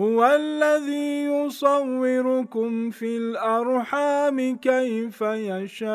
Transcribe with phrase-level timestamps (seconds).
[0.00, 5.90] هو الذي يصوركم في الأرحام كيف يشاء.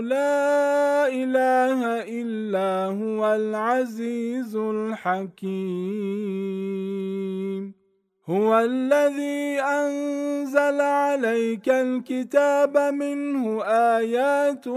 [0.00, 5.98] لا إله إلا هو العزيز الحكيم.
[8.30, 14.68] هو الذي أنزل عليك الكتاب منه آيات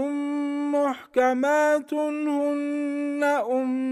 [0.72, 3.91] محكمات هن أم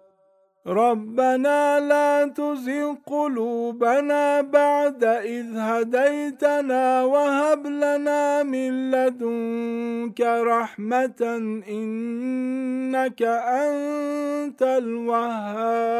[0.67, 11.37] ربنا لا تزغ قلوبنا بعد إذ هديتنا وهب لنا من لدنك رحمة
[11.69, 15.91] إنك أنت الوهاب.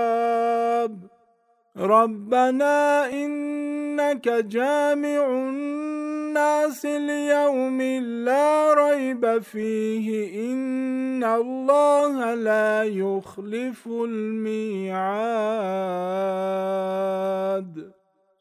[1.77, 5.27] ربنا إنك جامع
[6.31, 7.81] الناس ليوم
[8.25, 10.07] لا ريب فيه.
[10.51, 15.01] إن الله لا يخلف الميعاد.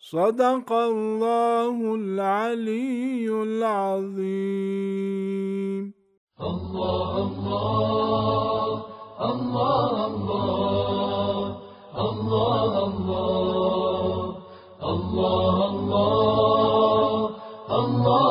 [0.01, 5.60] صدق الله العلي العظيم.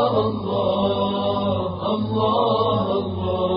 [0.09, 3.48] الله الله الله